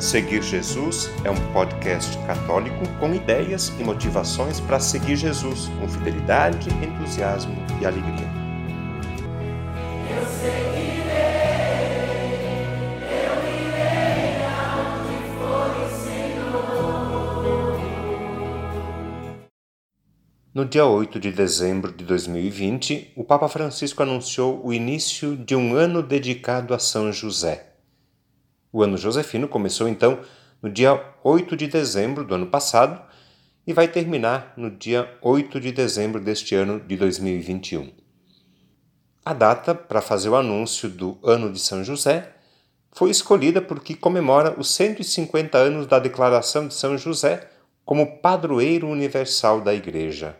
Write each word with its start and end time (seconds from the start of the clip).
Seguir 0.00 0.42
Jesus 0.42 1.10
é 1.24 1.30
um 1.30 1.52
podcast 1.52 2.16
católico 2.26 2.88
com 2.98 3.14
ideias 3.14 3.68
e 3.78 3.84
motivações 3.84 4.58
para 4.58 4.80
seguir 4.80 5.14
Jesus 5.14 5.68
com 5.78 5.86
fidelidade, 5.86 6.70
entusiasmo 6.82 7.54
e 7.78 7.84
alegria. 7.84 8.26
Eu 10.08 10.24
seguirei, 10.26 11.10
eu 13.12 13.44
irei 13.60 14.40
for 15.36 15.68
o 15.76 15.90
Senhor. 16.02 17.78
No 20.54 20.64
dia 20.64 20.86
8 20.86 21.20
de 21.20 21.30
dezembro 21.30 21.92
de 21.92 22.06
2020, 22.06 23.12
o 23.14 23.22
Papa 23.22 23.48
Francisco 23.48 24.02
anunciou 24.02 24.64
o 24.64 24.72
início 24.72 25.36
de 25.36 25.54
um 25.54 25.74
ano 25.74 26.02
dedicado 26.02 26.72
a 26.72 26.78
São 26.78 27.12
José. 27.12 27.69
O 28.72 28.82
ano 28.82 28.96
josefino 28.96 29.48
começou 29.48 29.88
então 29.88 30.20
no 30.62 30.70
dia 30.70 31.02
8 31.24 31.56
de 31.56 31.66
dezembro 31.66 32.24
do 32.24 32.34
ano 32.34 32.46
passado 32.46 33.00
e 33.66 33.72
vai 33.72 33.88
terminar 33.88 34.54
no 34.56 34.70
dia 34.70 35.12
8 35.20 35.60
de 35.60 35.72
dezembro 35.72 36.20
deste 36.20 36.54
ano 36.54 36.78
de 36.78 36.96
2021. 36.96 37.90
A 39.24 39.34
data 39.34 39.74
para 39.74 40.00
fazer 40.00 40.28
o 40.28 40.36
anúncio 40.36 40.88
do 40.88 41.18
Ano 41.22 41.52
de 41.52 41.58
São 41.58 41.84
José 41.84 42.32
foi 42.92 43.10
escolhida 43.10 43.60
porque 43.60 43.94
comemora 43.94 44.58
os 44.58 44.70
150 44.70 45.58
anos 45.58 45.86
da 45.86 45.98
declaração 45.98 46.66
de 46.66 46.74
São 46.74 46.96
José 46.96 47.48
como 47.84 48.18
padroeiro 48.18 48.88
universal 48.88 49.60
da 49.60 49.74
Igreja. 49.74 50.36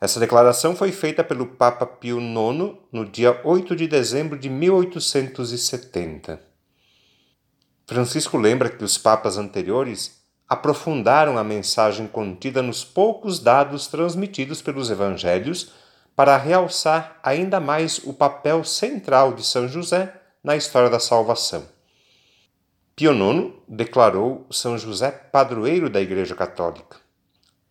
Essa 0.00 0.20
declaração 0.20 0.76
foi 0.76 0.92
feita 0.92 1.24
pelo 1.24 1.46
Papa 1.46 1.86
Pio 1.86 2.20
IX 2.20 2.76
no 2.92 3.04
dia 3.04 3.40
8 3.44 3.74
de 3.74 3.88
dezembro 3.88 4.38
de 4.38 4.48
1870. 4.48 6.53
Francisco 7.86 8.38
lembra 8.38 8.70
que 8.70 8.82
os 8.82 8.96
papas 8.96 9.36
anteriores 9.36 10.22
aprofundaram 10.48 11.36
a 11.36 11.44
mensagem 11.44 12.06
contida 12.06 12.62
nos 12.62 12.84
poucos 12.84 13.38
dados 13.38 13.86
transmitidos 13.86 14.62
pelos 14.62 14.90
evangelhos 14.90 15.72
para 16.16 16.36
realçar 16.36 17.18
ainda 17.22 17.60
mais 17.60 17.98
o 17.98 18.12
papel 18.12 18.64
central 18.64 19.32
de 19.32 19.44
São 19.44 19.68
José 19.68 20.14
na 20.42 20.56
história 20.56 20.88
da 20.88 21.00
salvação. 21.00 21.66
Pio 22.94 23.12
IX 23.12 23.52
declarou 23.66 24.46
São 24.50 24.78
José 24.78 25.10
padroeiro 25.10 25.90
da 25.90 26.00
Igreja 26.00 26.34
Católica. 26.34 26.96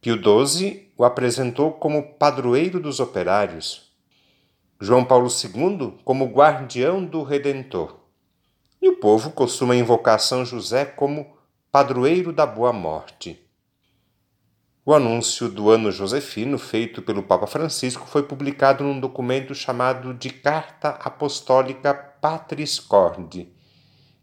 Pio 0.02 0.18
XII 0.18 0.92
o 0.98 1.06
apresentou 1.06 1.72
como 1.72 2.16
padroeiro 2.16 2.80
dos 2.80 3.00
operários. 3.00 3.94
João 4.82 5.06
Paulo 5.06 5.30
II 5.30 5.94
como 6.04 6.26
guardião 6.26 7.06
do 7.06 7.24
Redentor. 7.24 8.03
E 8.84 8.90
o 8.90 8.98
povo 8.98 9.32
costuma 9.32 9.78
invocar 9.78 10.20
São 10.20 10.44
José 10.44 10.84
como 10.84 11.38
padroeiro 11.72 12.34
da 12.34 12.46
boa 12.46 12.74
morte. 12.74 13.42
O 14.86 14.94
anúncio 14.94 15.48
do 15.48 15.70
ano 15.70 15.90
josefino 15.90 16.60
feito 16.60 17.02
pelo 17.02 17.24
Papa 17.24 17.48
Francisco 17.48 18.06
foi 18.06 18.24
publicado 18.24 18.84
num 18.84 19.00
documento 19.00 19.56
chamado 19.56 20.14
de 20.14 20.30
Carta 20.30 20.90
Apostólica 21.00 21.94
Patris 21.94 22.78
Corde, 22.78 23.48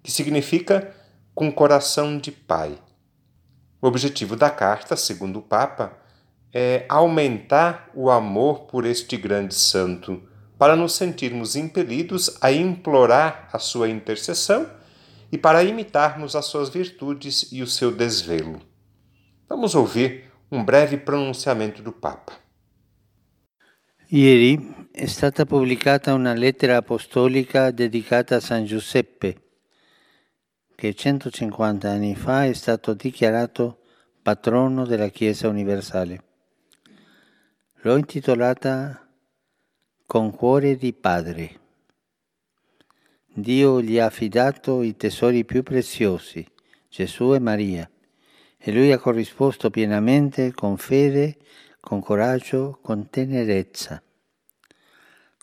que 0.02 0.12
significa 0.12 0.94
com 1.34 1.50
coração 1.50 2.18
de 2.18 2.30
pai. 2.30 2.78
O 3.80 3.86
objetivo 3.86 4.36
da 4.36 4.50
carta, 4.50 4.94
segundo 4.94 5.38
o 5.38 5.42
Papa, 5.42 5.96
é 6.52 6.84
aumentar 6.86 7.88
o 7.94 8.10
amor 8.10 8.66
por 8.66 8.84
este 8.84 9.16
grande 9.16 9.54
santo 9.54 10.22
para 10.60 10.76
nos 10.76 10.92
sentirmos 10.92 11.56
impelidos 11.56 12.36
a 12.42 12.52
implorar 12.52 13.48
a 13.50 13.58
sua 13.58 13.88
intercessão 13.88 14.70
e 15.32 15.38
para 15.38 15.64
imitarmos 15.64 16.36
as 16.36 16.44
suas 16.44 16.68
virtudes 16.68 17.50
e 17.50 17.62
o 17.62 17.66
seu 17.66 17.90
desvelo. 17.90 18.60
Vamos 19.48 19.74
ouvir 19.74 20.30
um 20.52 20.62
breve 20.62 20.98
pronunciamento 20.98 21.82
do 21.82 21.92
Papa. 21.92 22.34
Ieri 24.12 24.88
è 24.92 25.06
stata 25.06 25.46
pubblicata 25.46 26.12
una 26.12 26.34
lettera 26.34 26.76
apostolica 26.76 27.70
dedicata 27.70 28.36
a 28.36 28.40
San 28.40 28.66
Giuseppe, 28.66 29.36
che 30.76 30.92
150 30.92 31.88
anni 31.88 32.14
fa 32.14 32.44
è 32.44 32.52
stato 32.52 32.92
dichiarato 32.92 33.78
patrono 34.22 34.84
della 34.84 35.08
Chiesa 35.08 35.48
universale. 35.48 36.22
L'ho 37.80 37.96
intitolata 37.96 39.09
con 40.10 40.32
cuore 40.32 40.74
di 40.74 40.92
padre. 40.92 41.60
Dio 43.32 43.80
gli 43.80 43.96
ha 44.00 44.06
affidato 44.06 44.82
i 44.82 44.96
tesori 44.96 45.44
più 45.44 45.62
preziosi, 45.62 46.44
Gesù 46.88 47.32
e 47.32 47.38
Maria, 47.38 47.88
e 48.58 48.72
lui 48.72 48.90
ha 48.90 48.98
corrisposto 48.98 49.70
pienamente 49.70 50.52
con 50.52 50.78
fede, 50.78 51.36
con 51.78 52.00
coraggio, 52.00 52.80
con 52.82 53.08
tenerezza, 53.08 54.02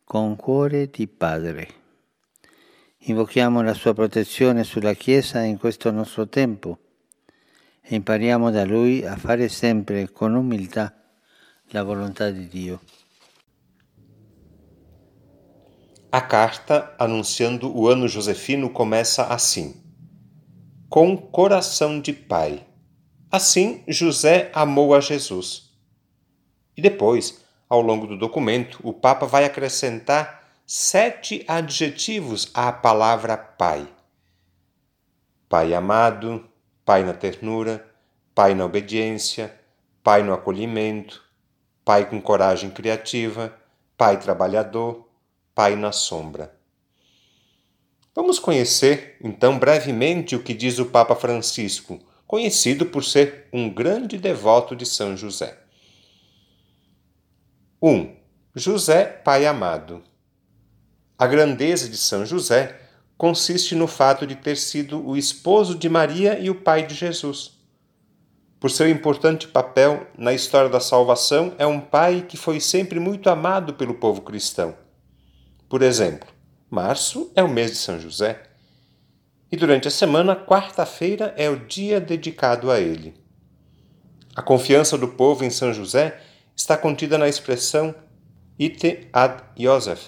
con 0.03 0.35
cuore 0.35 0.89
di 0.89 1.07
padre. 1.07 1.67
Invochiamo 2.97 3.61
la 3.61 3.73
sua 3.73 3.93
protezione 3.93 4.65
sulla 4.65 4.95
Chiesa 4.95 5.43
in 5.43 5.57
questo 5.57 5.91
nostro 5.91 6.27
tempo 6.27 6.77
e 7.79 7.95
impariamo 7.95 8.51
da 8.51 8.65
lui 8.65 9.05
a 9.05 9.15
fare 9.15 9.47
sempre 9.47 10.11
con 10.11 10.35
umiltà 10.35 10.93
la 11.67 11.83
volontà 11.83 12.31
di 12.31 12.49
Dio. 12.49 12.81
A 16.17 16.21
carta 16.21 16.95
anunciando 16.97 17.71
o 17.77 17.87
ano 17.87 18.07
josefino 18.07 18.71
começa 18.71 19.25
assim: 19.25 19.79
Com 20.89 21.15
coração 21.15 22.01
de 22.01 22.11
pai. 22.11 22.65
Assim 23.31 23.83
José 23.87 24.49
amou 24.51 24.95
a 24.95 24.99
Jesus. 24.99 25.69
E 26.75 26.81
depois, 26.81 27.45
ao 27.69 27.81
longo 27.81 28.07
do 28.07 28.17
documento, 28.17 28.79
o 28.81 28.91
Papa 28.91 29.27
vai 29.27 29.45
acrescentar 29.45 30.43
sete 30.65 31.45
adjetivos 31.47 32.49
à 32.51 32.71
palavra 32.71 33.37
pai: 33.37 33.87
Pai 35.47 35.71
amado, 35.71 36.49
Pai 36.83 37.03
na 37.03 37.13
ternura, 37.13 37.87
Pai 38.33 38.55
na 38.55 38.65
obediência, 38.65 39.55
Pai 40.03 40.23
no 40.23 40.33
acolhimento, 40.33 41.23
Pai 41.85 42.09
com 42.09 42.19
coragem 42.19 42.71
criativa, 42.71 43.53
Pai 43.95 44.19
trabalhador 44.19 45.06
Pai 45.57 45.75
na 45.75 45.91
sombra. 45.91 46.55
Vamos 48.13 48.37
conhecer, 48.37 49.17
então, 49.23 49.57
brevemente 49.57 50.35
o 50.35 50.43
que 50.43 50.53
diz 50.53 50.77
o 50.77 50.85
Papa 50.85 51.15
Francisco, 51.15 51.99
conhecido 52.27 52.85
por 52.85 53.03
ser 53.03 53.47
um 53.51 53.67
grande 53.67 54.19
devoto 54.19 54.75
de 54.75 54.85
São 54.85 55.17
José. 55.17 55.57
1. 57.81 57.89
Um, 57.89 58.15
José, 58.53 59.03
Pai 59.03 59.47
amado. 59.47 60.03
A 61.17 61.25
grandeza 61.25 61.89
de 61.89 61.97
São 61.97 62.23
José 62.23 62.79
consiste 63.17 63.73
no 63.73 63.87
fato 63.87 64.27
de 64.27 64.35
ter 64.35 64.57
sido 64.57 65.03
o 65.03 65.17
esposo 65.17 65.73
de 65.73 65.89
Maria 65.89 66.37
e 66.37 66.51
o 66.51 66.61
pai 66.61 66.85
de 66.85 66.93
Jesus. 66.93 67.53
Por 68.59 68.69
seu 68.69 68.87
importante 68.87 69.47
papel 69.47 70.05
na 70.15 70.35
história 70.35 70.69
da 70.69 70.79
salvação, 70.79 71.55
é 71.57 71.65
um 71.65 71.81
pai 71.81 72.23
que 72.29 72.37
foi 72.37 72.59
sempre 72.59 72.99
muito 72.99 73.27
amado 73.27 73.73
pelo 73.73 73.95
povo 73.95 74.21
cristão. 74.21 74.85
Por 75.69 75.81
exemplo, 75.81 76.27
março 76.69 77.31
é 77.35 77.43
o 77.43 77.49
mês 77.49 77.71
de 77.71 77.77
São 77.77 77.99
José. 77.99 78.41
E 79.51 79.57
durante 79.57 79.87
a 79.87 79.91
semana, 79.91 80.35
quarta-feira 80.35 81.33
é 81.37 81.49
o 81.49 81.65
dia 81.65 81.99
dedicado 81.99 82.71
a 82.71 82.79
ele. 82.79 83.13
A 84.35 84.41
confiança 84.41 84.97
do 84.97 85.07
povo 85.07 85.43
em 85.43 85.49
São 85.49 85.73
José 85.73 86.21
está 86.55 86.77
contida 86.77 87.17
na 87.17 87.27
expressão 87.27 87.93
ite 88.57 89.07
ad 89.11 89.43
Joseph, 89.57 90.07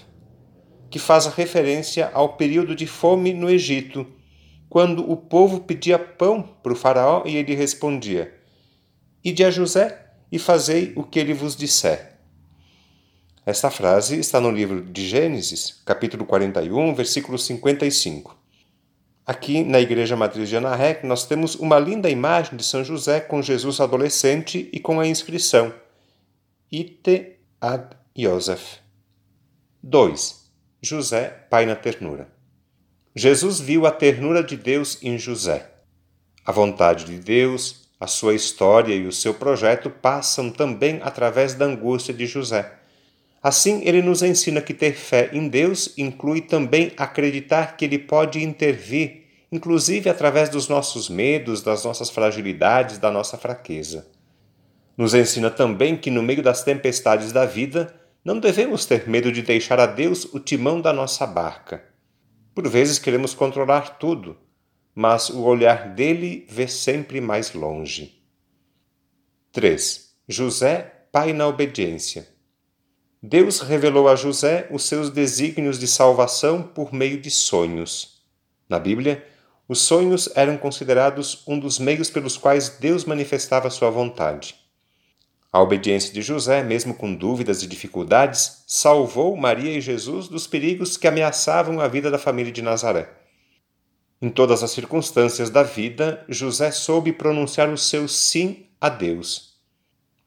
que 0.90 0.98
faz 0.98 1.26
referência 1.28 2.10
ao 2.14 2.38
período 2.38 2.76
de 2.76 2.88
fome 2.88 3.34
no 3.34 3.50
Egito, 3.50 4.08
quando 4.70 5.10
o 5.10 5.18
povo 5.18 5.62
pedia 5.62 6.00
pão 6.00 6.42
para 6.42 6.74
o 6.74 6.76
faraó 6.76 7.24
e 7.26 7.36
ele 7.36 7.54
respondia: 7.54 8.34
Ide 9.24 9.44
a 9.44 9.52
José 9.52 10.06
e 10.32 10.40
fazei 10.40 10.94
o 10.96 11.04
que 11.04 11.20
ele 11.20 11.34
vos 11.34 11.56
disser. 11.56 12.19
Esta 13.46 13.72
frase 13.72 14.20
está 14.20 14.40
no 14.42 14.52
livro 14.52 14.82
de 14.82 15.08
Gênesis, 15.08 15.82
capítulo 15.86 16.26
41, 16.26 16.94
versículo 16.94 17.38
55. 17.38 18.38
Aqui 19.26 19.64
na 19.64 19.80
Igreja 19.80 20.16
Matriz 20.16 20.50
de 20.50 20.58
Anarrec, 20.58 21.06
nós 21.06 21.26
temos 21.26 21.56
uma 21.56 21.80
linda 21.80 22.10
imagem 22.10 22.58
de 22.58 22.64
São 22.64 22.84
José 22.84 23.20
com 23.22 23.42
Jesus 23.42 23.80
adolescente 23.80 24.70
e 24.74 24.80
com 24.80 25.00
a 25.00 25.08
inscrição 25.08 25.74
Ite 26.72 27.38
ad 27.62 27.96
Joseph. 28.16 28.80
2. 29.82 30.52
José, 30.82 31.30
Pai 31.50 31.66
na 31.66 31.76
ternura. 31.76 32.28
Jesus 33.16 33.60
viu 33.60 33.86
a 33.86 33.92
ternura 33.92 34.44
de 34.44 34.58
Deus 34.58 34.98
em 35.02 35.18
José. 35.18 35.70
A 36.46 36.52
vontade 36.52 37.06
de 37.06 37.20
Deus, 37.20 37.88
a 38.00 38.06
sua 38.06 38.34
história 38.36 38.94
e 38.94 39.08
o 39.08 39.12
seu 39.12 39.34
projeto 39.34 39.90
passam 39.90 40.52
também 40.52 41.00
através 41.02 41.54
da 41.54 41.66
angústia 41.66 42.14
de 42.14 42.28
José. 42.28 42.79
Assim, 43.42 43.82
ele 43.86 44.02
nos 44.02 44.22
ensina 44.22 44.62
que 44.62 44.74
ter 44.74 44.94
fé 44.94 45.30
em 45.34 45.48
Deus 45.48 45.94
inclui 45.98 46.42
também 46.42 46.92
acreditar 46.98 47.78
que 47.78 47.86
ele 47.86 47.98
pode 47.98 48.44
intervir 48.44 49.20
inclusive 49.52 50.10
através 50.10 50.50
dos 50.50 50.68
nossos 50.68 51.10
medos, 51.10 51.62
das 51.62 51.84
nossas 51.84 52.10
fragilidades, 52.10 52.98
da 52.98 53.10
nossa 53.10 53.38
fraqueza. 53.38 54.08
Nos 54.96 55.14
ensina 55.14 55.50
também 55.50 55.98
que 55.98 56.12
no 56.12 56.22
meio 56.22 56.44
das 56.44 56.64
tempestades 56.64 57.32
da 57.32 57.46
vida, 57.46 57.96
não 58.24 58.40
devemos 58.40 58.86
ter 58.86 59.08
medo 59.08 59.32
de 59.32 59.42
deixar 59.42 59.80
a 59.80 59.86
Deus 59.86 60.26
o 60.34 60.40
timão 60.40 60.82
da 60.82 60.94
nossa 60.94 61.26
barca. 61.26 61.84
Por 62.54 62.68
vezes 62.68 63.00
queremos 63.00 63.34
controlar 63.34 63.98
tudo, 63.98 64.38
mas 64.94 65.30
o 65.30 65.42
olhar 65.44 65.94
dele 65.94 66.46
vê 66.50 66.68
sempre 66.68 67.22
mais 67.22 67.54
longe. 67.54 68.22
3. 69.52 70.14
José, 70.28 71.06
pai 71.12 71.32
na 71.34 71.48
obediência. 71.48 72.28
Deus 73.22 73.60
revelou 73.60 74.08
a 74.08 74.16
José 74.16 74.66
os 74.72 74.84
seus 74.84 75.10
desígnios 75.10 75.78
de 75.78 75.86
salvação 75.90 76.64
por 76.64 76.94
meio 76.94 77.20
de 77.20 77.30
sonhos. 77.30 78.24
Na 78.70 78.80
Bíblia, 78.80 79.28
os 79.68 79.82
sonhos 79.82 80.30
eram 80.36 80.56
considerados 80.56 81.44
um 81.46 81.60
dos 81.60 81.80
meios 81.80 82.10
pelos 82.10 82.38
quais 82.38 82.78
Deus 82.80 83.04
manifestava 83.04 83.70
sua 83.70 83.90
vontade. 83.90 84.56
A 85.52 85.62
obediência 85.62 86.14
de 86.14 86.22
José, 86.22 86.64
mesmo 86.64 86.94
com 86.94 87.14
dúvidas 87.14 87.62
e 87.62 87.68
dificuldades, 87.68 88.64
salvou 88.66 89.36
Maria 89.36 89.78
e 89.78 89.82
Jesus 89.82 90.30
dos 90.30 90.48
perigos 90.48 90.96
que 90.96 91.08
ameaçavam 91.08 91.82
a 91.82 91.90
vida 91.90 92.10
da 92.10 92.18
família 92.18 92.54
de 92.54 92.62
Nazaré. 92.62 93.10
Em 94.22 94.30
todas 94.30 94.64
as 94.64 94.72
circunstâncias 94.72 95.50
da 95.50 95.64
vida, 95.64 96.24
José 96.30 96.72
soube 96.72 97.12
pronunciar 97.12 97.68
o 97.68 97.78
seu 97.78 98.08
sim 98.08 98.68
a 98.80 98.88
Deus 98.88 99.49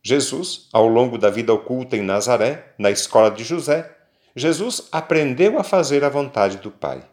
Jesus, 0.04 0.69
ao 0.72 0.88
longo 0.88 1.16
da 1.16 1.31
vida 1.31 1.54
oculta 1.54 1.96
em 1.96 2.02
Nazaré, 2.02 2.75
na 2.76 2.90
escola 2.90 3.31
de 3.31 3.44
José, 3.44 3.96
Jesus 4.34 4.88
aprendeu 4.90 5.58
a 5.58 5.62
fazer 5.62 6.02
a 6.02 6.08
vontade 6.08 6.58
do 6.58 6.72
Pai. 6.72 7.08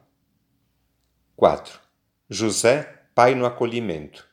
4. 1.35 1.79
José, 2.27 3.01
pai 3.13 3.35
no 3.35 3.45
acolhimento. 3.45 4.27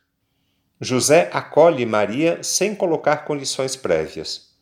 José 0.81 1.31
acolhe 1.33 1.85
Maria 1.85 2.43
sem 2.43 2.75
colocar 2.75 3.19
condições 3.19 3.77
prévias. 3.77 4.55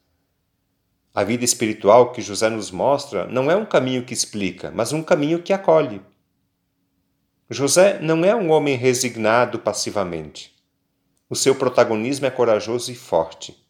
A 1.15 1.23
vida 1.23 1.45
espiritual 1.45 2.11
que 2.11 2.21
José 2.21 2.51
nos 2.51 2.73
mostra 2.73 3.27
não 3.27 3.49
é 3.49 3.55
um 3.55 3.65
caminho 3.65 4.05
que 4.05 4.13
explica, 4.13 4.73
mas 4.75 4.93
um 4.93 5.03
caminho 5.03 5.41
que 5.41 5.53
acolhe. 5.53 6.03
José 7.49 8.01
não 8.01 8.25
é 8.25 8.35
um 8.35 8.51
homem 8.51 8.77
resignado 8.77 9.61
passivamente. 9.61 10.53
O 11.31 11.37
seu 11.37 11.55
protagonismo 11.55 12.27
é 12.27 12.31
corajoso 12.31 12.91
e 12.91 12.95
forte. 12.97 13.64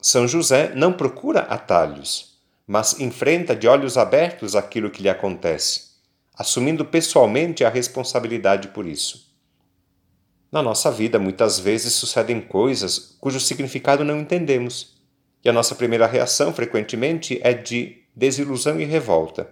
São 0.00 0.28
José 0.28 0.72
não 0.76 0.92
procura 0.92 1.40
atalhos, 1.40 2.38
mas 2.64 3.00
enfrenta 3.00 3.56
de 3.56 3.66
olhos 3.66 3.98
abertos 3.98 4.54
aquilo 4.54 4.90
que 4.90 5.02
lhe 5.02 5.08
acontece, 5.08 5.88
assumindo 6.36 6.84
pessoalmente 6.84 7.64
a 7.64 7.68
responsabilidade 7.68 8.68
por 8.68 8.86
isso. 8.86 9.26
Na 10.52 10.62
nossa 10.62 10.90
vida, 10.90 11.18
muitas 11.18 11.58
vezes 11.58 11.94
sucedem 11.94 12.40
coisas 12.40 13.16
cujo 13.20 13.40
significado 13.40 14.04
não 14.04 14.20
entendemos, 14.20 14.96
e 15.44 15.48
a 15.48 15.52
nossa 15.52 15.74
primeira 15.74 16.06
reação, 16.06 16.52
frequentemente, 16.52 17.40
é 17.42 17.52
de 17.52 18.02
desilusão 18.14 18.80
e 18.80 18.84
revolta. 18.84 19.50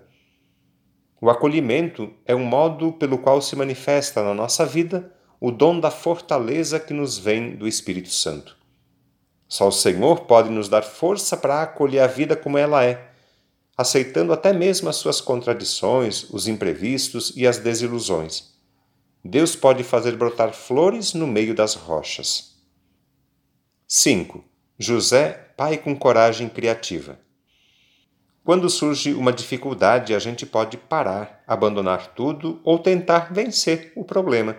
O 1.21 1.29
acolhimento 1.29 2.13
é 2.25 2.37
um 2.37 2.45
modo 2.45 2.93
pelo 2.93 3.19
qual 3.19 3.43
se 3.43 3.57
manifesta 3.57 4.23
na 4.23 4.33
nossa 4.33 4.65
vida 4.65 5.13
o 5.41 5.51
dom 5.51 5.81
da 5.81 5.91
fortaleza 5.91 6.79
que 6.79 6.95
nos 6.95 7.19
vem 7.19 7.57
do 7.57 7.67
Espírito 7.67 8.11
Santo. 8.11 8.57
Só 9.49 9.69
o 9.69 9.73
Senhor 9.73 10.21
pode 10.23 10.51
nos 10.51 10.69
dar 10.69 10.83
força 10.83 11.37
para 11.37 11.63
acolher 11.63 12.01
a 12.01 12.07
vida 12.07 12.35
como 12.35 12.59
ela 12.59 12.85
é, 12.85 13.11
aceitando 13.77 14.33
até 14.33 14.53
mesmo 14.53 14.89
as 14.89 14.97
suas 14.97 15.21
contradições, 15.21 16.29
os 16.31 16.49
imprevistos 16.49 17.33
e 17.37 17.47
as 17.47 17.59
desilusões. 17.59 18.55
Deus 19.25 19.55
pode 19.55 19.83
fazer 19.83 20.17
brotar 20.17 20.53
flores 20.53 21.13
no 21.13 21.27
meio 21.27 21.55
das 21.55 21.75
rochas. 21.75 22.57
5. 23.87 24.43
José, 24.79 25.33
pai 25.57 25.79
com 25.79 25.97
coragem 25.97 26.49
criativa. 26.49 27.19
Quando 28.45 28.71
surge 28.71 29.13
uma 29.13 29.33
dificuldade, 29.33 30.15
a 30.15 30.19
gente 30.19 30.47
pode 30.47 30.77
parar, 30.77 31.43
abandonar 31.47 32.15
tudo 32.15 32.61
ou 32.63 32.79
tentar 32.79 33.33
vencer 33.33 33.93
o 33.97 34.05
problema. 34.05 34.57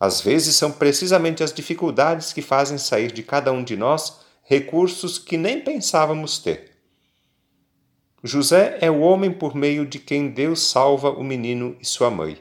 Às 0.00 0.22
vezes 0.22 0.56
são 0.56 0.72
precisamente 0.72 1.44
as 1.44 1.52
dificuldades 1.52 2.32
que 2.32 2.40
fazem 2.40 2.78
sair 2.78 3.12
de 3.12 3.22
cada 3.22 3.52
um 3.52 3.62
de 3.62 3.76
nós 3.76 4.20
recursos 4.42 5.18
que 5.18 5.36
nem 5.36 5.60
pensávamos 5.60 6.38
ter. 6.38 6.70
José 8.24 8.78
é 8.80 8.90
o 8.90 9.00
homem 9.00 9.30
por 9.30 9.54
meio 9.54 9.84
de 9.86 9.98
quem 9.98 10.30
Deus 10.30 10.62
salva 10.62 11.10
o 11.10 11.22
menino 11.22 11.76
e 11.78 11.84
sua 11.84 12.10
mãe. 12.10 12.38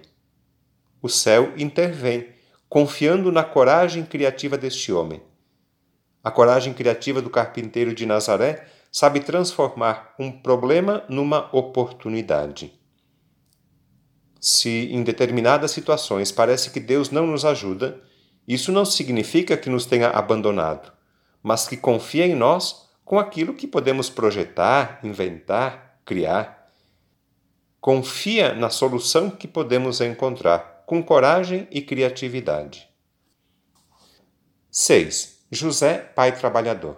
O 1.01 1.09
céu 1.09 1.53
intervém, 1.57 2.29
confiando 2.69 3.31
na 3.31 3.43
coragem 3.43 4.05
criativa 4.05 4.57
deste 4.57 4.91
homem. 4.93 5.21
A 6.23 6.31
coragem 6.31 6.73
criativa 6.73 7.21
do 7.21 7.29
carpinteiro 7.29 7.93
de 7.93 8.05
Nazaré 8.05 8.67
sabe 8.91 9.19
transformar 9.19 10.15
um 10.17 10.31
problema 10.31 11.03
numa 11.09 11.49
oportunidade. 11.55 12.78
Se 14.39 14.89
em 14.91 15.03
determinadas 15.03 15.71
situações 15.71 16.31
parece 16.31 16.69
que 16.69 16.79
Deus 16.79 17.09
não 17.11 17.27
nos 17.27 17.43
ajuda, 17.43 18.01
isso 18.47 18.71
não 18.71 18.85
significa 18.85 19.57
que 19.57 19.69
nos 19.69 19.85
tenha 19.85 20.09
abandonado, 20.09 20.91
mas 21.43 21.67
que 21.67 21.75
confia 21.75 22.25
em 22.25 22.35
nós 22.35 22.89
com 23.03 23.19
aquilo 23.19 23.53
que 23.53 23.67
podemos 23.67 24.09
projetar, 24.09 24.99
inventar, 25.03 25.99
criar. 26.05 26.67
Confia 27.81 28.53
na 28.53 28.69
solução 28.69 29.29
que 29.29 29.47
podemos 29.47 29.99
encontrar, 29.99 30.83
com 30.85 31.03
coragem 31.03 31.67
e 31.71 31.81
criatividade. 31.81 32.87
6. 34.71 35.45
José, 35.51 35.97
pai 35.97 36.31
trabalhador. 36.37 36.97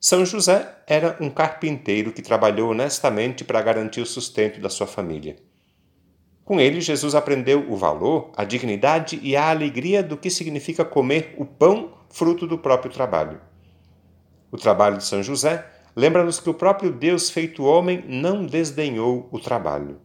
São 0.00 0.24
José 0.24 0.76
era 0.86 1.16
um 1.20 1.30
carpinteiro 1.30 2.12
que 2.12 2.22
trabalhou 2.22 2.70
honestamente 2.70 3.44
para 3.44 3.62
garantir 3.62 4.00
o 4.00 4.06
sustento 4.06 4.60
da 4.60 4.68
sua 4.68 4.86
família. 4.86 5.36
Com 6.50 6.58
ele, 6.58 6.80
Jesus 6.80 7.14
aprendeu 7.14 7.64
o 7.70 7.76
valor, 7.76 8.32
a 8.36 8.42
dignidade 8.42 9.20
e 9.22 9.36
a 9.36 9.50
alegria 9.50 10.02
do 10.02 10.16
que 10.16 10.28
significa 10.28 10.84
comer 10.84 11.32
o 11.38 11.44
pão 11.44 11.92
fruto 12.08 12.44
do 12.44 12.58
próprio 12.58 12.90
trabalho. 12.90 13.40
O 14.50 14.56
trabalho 14.56 14.98
de 14.98 15.04
São 15.04 15.22
José 15.22 15.64
lembra-nos 15.94 16.40
que 16.40 16.50
o 16.50 16.54
próprio 16.54 16.90
Deus 16.90 17.30
feito 17.30 17.62
homem 17.62 18.04
não 18.08 18.44
desdenhou 18.44 19.28
o 19.30 19.38
trabalho. 19.38 20.00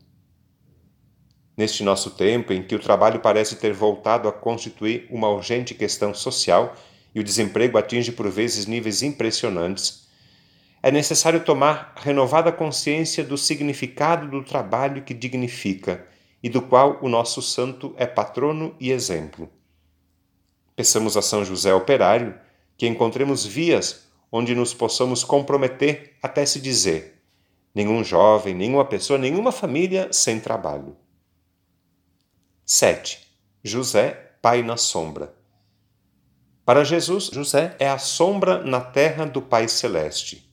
Neste 1.57 1.81
nosso 1.81 2.11
tempo, 2.11 2.53
em 2.53 2.61
que 2.61 2.75
o 2.75 2.79
trabalho 2.79 3.21
parece 3.21 3.55
ter 3.55 3.73
voltado 3.73 4.29
a 4.29 4.31
constituir 4.31 5.07
uma 5.09 5.29
urgente 5.29 5.73
questão 5.73 6.13
social 6.13 6.75
e 7.15 7.19
o 7.19 7.23
desemprego 7.23 7.75
atinge 7.75 8.11
por 8.11 8.29
vezes 8.29 8.67
níveis 8.67 9.01
impressionantes, 9.01 10.07
é 10.83 10.91
necessário 10.91 11.43
tomar 11.43 11.95
renovada 11.95 12.51
consciência 12.51 13.23
do 13.23 13.35
significado 13.35 14.29
do 14.29 14.43
trabalho 14.43 15.01
que 15.01 15.15
dignifica 15.15 16.13
e 16.41 16.49
do 16.49 16.61
qual 16.61 16.99
o 17.01 17.09
nosso 17.09 17.41
santo 17.41 17.93
é 17.97 18.05
patrono 18.05 18.75
e 18.79 18.91
exemplo. 18.91 19.49
Peçamos 20.75 21.15
a 21.15 21.21
São 21.21 21.43
José 21.43 21.73
Operário 21.73 22.39
que 22.77 22.87
encontremos 22.87 23.45
vias 23.45 24.07
onde 24.31 24.53
nos 24.53 24.73
possamos 24.73 25.23
comprometer 25.23 26.17
até 26.21 26.45
se 26.45 26.59
dizer: 26.59 27.21
nenhum 27.73 28.03
jovem, 28.03 28.53
nenhuma 28.53 28.85
pessoa, 28.85 29.17
nenhuma 29.17 29.51
família 29.51 30.11
sem 30.11 30.39
trabalho. 30.39 30.95
7. 32.65 33.25
José, 33.63 34.33
Pai 34.41 34.61
na 34.61 34.77
sombra. 34.77 35.33
Para 36.65 36.83
Jesus, 36.83 37.27
José 37.31 37.75
é 37.79 37.87
a 37.87 37.97
sombra 37.97 38.63
na 38.63 38.81
terra 38.81 39.25
do 39.25 39.41
Pai 39.41 39.67
Celeste. 39.67 40.51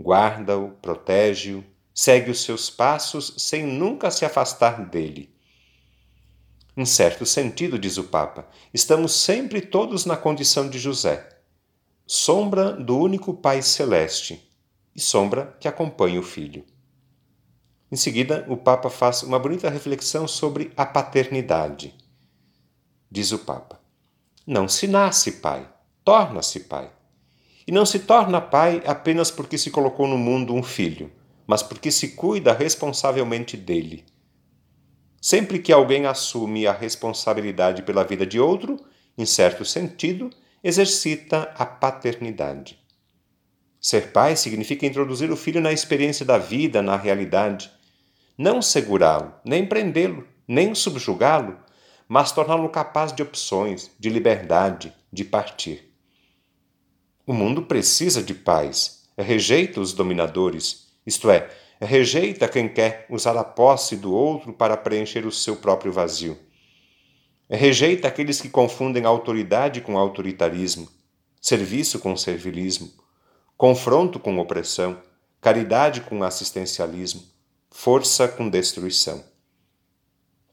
Guarda-o, 0.00 0.70
protege-o, 0.82 1.62
segue 1.94 2.30
os 2.30 2.42
seus 2.42 2.70
passos 2.70 3.34
sem 3.36 3.64
nunca 3.64 4.10
se 4.10 4.24
afastar 4.24 4.88
dele. 4.88 5.34
Em 6.76 6.84
certo 6.84 7.26
sentido, 7.26 7.78
diz 7.78 7.98
o 7.98 8.04
Papa, 8.04 8.48
estamos 8.72 9.12
sempre 9.12 9.60
todos 9.60 10.06
na 10.06 10.16
condição 10.16 10.68
de 10.68 10.78
José, 10.78 11.28
sombra 12.06 12.72
do 12.72 12.96
único 12.96 13.34
Pai 13.34 13.60
Celeste 13.60 14.48
e 14.94 15.00
sombra 15.00 15.56
que 15.60 15.68
acompanha 15.68 16.20
o 16.20 16.22
Filho. 16.22 16.64
Em 17.92 17.96
seguida, 17.96 18.46
o 18.48 18.56
Papa 18.56 18.88
faz 18.88 19.22
uma 19.22 19.38
bonita 19.38 19.68
reflexão 19.68 20.28
sobre 20.28 20.72
a 20.76 20.86
paternidade. 20.86 21.94
Diz 23.10 23.32
o 23.32 23.40
Papa: 23.40 23.80
Não 24.46 24.68
se 24.68 24.86
nasce 24.86 25.32
pai, 25.32 25.68
torna-se 26.04 26.60
pai. 26.60 26.90
E 27.66 27.72
não 27.72 27.84
se 27.84 27.98
torna 27.98 28.40
pai 28.40 28.80
apenas 28.86 29.30
porque 29.30 29.58
se 29.58 29.70
colocou 29.70 30.06
no 30.06 30.16
mundo 30.16 30.54
um 30.54 30.62
filho 30.62 31.10
mas 31.50 31.64
porque 31.64 31.90
se 31.90 32.10
cuida 32.10 32.52
responsavelmente 32.52 33.56
dele. 33.56 34.04
Sempre 35.20 35.58
que 35.58 35.72
alguém 35.72 36.06
assume 36.06 36.64
a 36.64 36.72
responsabilidade 36.72 37.82
pela 37.82 38.04
vida 38.04 38.24
de 38.24 38.38
outro, 38.38 38.76
em 39.18 39.26
certo 39.26 39.64
sentido, 39.64 40.30
exercita 40.62 41.52
a 41.58 41.66
paternidade. 41.66 42.78
Ser 43.80 44.12
pai 44.12 44.36
significa 44.36 44.86
introduzir 44.86 45.28
o 45.32 45.36
filho 45.36 45.60
na 45.60 45.72
experiência 45.72 46.24
da 46.24 46.38
vida, 46.38 46.82
na 46.82 46.96
realidade, 46.96 47.68
não 48.38 48.62
segurá-lo, 48.62 49.34
nem 49.44 49.66
prendê-lo, 49.66 50.28
nem 50.46 50.72
subjugá-lo, 50.72 51.58
mas 52.06 52.30
torná-lo 52.30 52.68
capaz 52.68 53.12
de 53.12 53.24
opções, 53.24 53.90
de 53.98 54.08
liberdade, 54.08 54.94
de 55.12 55.24
partir. 55.24 55.92
O 57.26 57.32
mundo 57.32 57.62
precisa 57.62 58.22
de 58.22 58.34
paz, 58.34 59.08
rejeita 59.18 59.80
os 59.80 59.92
dominadores, 59.92 60.89
isto 61.06 61.30
é, 61.30 61.50
rejeita 61.80 62.48
quem 62.48 62.68
quer 62.68 63.06
usar 63.08 63.36
a 63.36 63.44
posse 63.44 63.96
do 63.96 64.12
outro 64.12 64.52
para 64.52 64.76
preencher 64.76 65.26
o 65.26 65.32
seu 65.32 65.56
próprio 65.56 65.92
vazio. 65.92 66.38
Rejeita 67.48 68.06
aqueles 68.06 68.40
que 68.40 68.48
confundem 68.48 69.04
autoridade 69.04 69.80
com 69.80 69.98
autoritarismo, 69.98 70.88
serviço 71.40 71.98
com 71.98 72.16
servilismo, 72.16 72.92
confronto 73.56 74.20
com 74.20 74.38
opressão, 74.38 75.00
caridade 75.40 76.02
com 76.02 76.22
assistencialismo, 76.22 77.22
força 77.70 78.28
com 78.28 78.48
destruição. 78.48 79.24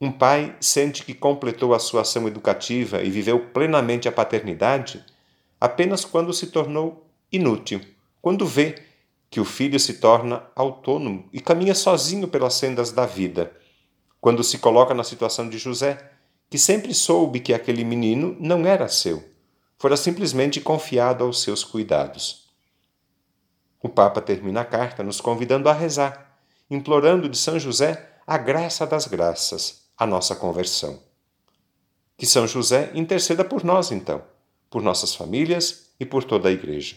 Um 0.00 0.10
pai 0.10 0.56
sente 0.60 1.04
que 1.04 1.12
completou 1.12 1.74
a 1.74 1.78
sua 1.78 2.02
ação 2.02 2.26
educativa 2.26 3.02
e 3.02 3.10
viveu 3.10 3.46
plenamente 3.50 4.08
a 4.08 4.12
paternidade 4.12 5.04
apenas 5.60 6.04
quando 6.04 6.32
se 6.32 6.46
tornou 6.48 7.06
inútil, 7.30 7.80
quando 8.22 8.46
vê 8.46 8.87
que 9.30 9.40
o 9.40 9.44
filho 9.44 9.78
se 9.78 9.94
torna 9.94 10.42
autônomo 10.54 11.28
e 11.32 11.40
caminha 11.40 11.74
sozinho 11.74 12.28
pelas 12.28 12.54
sendas 12.54 12.92
da 12.92 13.04
vida, 13.04 13.52
quando 14.20 14.42
se 14.42 14.58
coloca 14.58 14.94
na 14.94 15.04
situação 15.04 15.48
de 15.48 15.58
José, 15.58 16.12
que 16.50 16.58
sempre 16.58 16.94
soube 16.94 17.40
que 17.40 17.52
aquele 17.52 17.84
menino 17.84 18.36
não 18.40 18.66
era 18.66 18.88
seu, 18.88 19.22
fora 19.78 19.96
simplesmente 19.96 20.60
confiado 20.60 21.24
aos 21.24 21.42
seus 21.42 21.62
cuidados. 21.62 22.48
O 23.82 23.88
Papa 23.88 24.20
termina 24.20 24.62
a 24.62 24.64
carta 24.64 25.02
nos 25.02 25.20
convidando 25.20 25.68
a 25.68 25.72
rezar, 25.72 26.38
implorando 26.70 27.28
de 27.28 27.36
São 27.36 27.58
José 27.58 28.10
a 28.26 28.36
graça 28.36 28.86
das 28.86 29.06
graças, 29.06 29.88
a 29.96 30.06
nossa 30.06 30.34
conversão. 30.34 31.02
Que 32.16 32.26
São 32.26 32.46
José 32.46 32.90
interceda 32.94 33.44
por 33.44 33.62
nós, 33.62 33.92
então, 33.92 34.22
por 34.68 34.82
nossas 34.82 35.14
famílias 35.14 35.92
e 36.00 36.04
por 36.04 36.24
toda 36.24 36.48
a 36.48 36.52
Igreja. 36.52 36.96